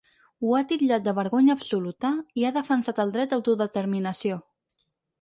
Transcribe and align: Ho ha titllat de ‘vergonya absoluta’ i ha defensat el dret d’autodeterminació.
Ho 0.45 0.53
ha 0.55 0.61
titllat 0.71 1.03
de 1.07 1.13
‘vergonya 1.19 1.57
absoluta’ 1.59 2.13
i 2.43 2.49
ha 2.49 2.55
defensat 2.57 3.05
el 3.07 3.15
dret 3.19 3.37
d’autodeterminació. 3.39 4.45